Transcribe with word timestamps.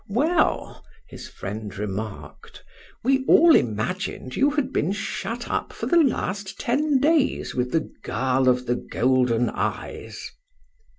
"Well," 0.09 0.83
his 1.07 1.27
friend 1.27 1.77
remarked, 1.77 2.63
"we 3.03 3.23
all 3.27 3.55
imagined 3.55 4.31
that 4.31 4.35
you 4.35 4.49
had 4.49 4.73
been 4.73 4.93
shut 4.93 5.47
up 5.47 5.71
for 5.71 5.85
the 5.85 6.01
last 6.01 6.59
ten 6.59 6.99
days 6.99 7.53
with 7.53 7.71
the 7.71 7.87
girl 8.01 8.49
of 8.49 8.65
the 8.65 8.77
golden 8.77 9.51
eyes." 9.51 10.31